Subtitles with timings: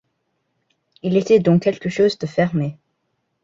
[1.03, 2.75] Il était dans quelque chose de fermé.